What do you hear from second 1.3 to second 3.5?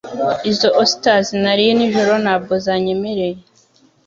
nariye nijoro ntabwo zanyemereye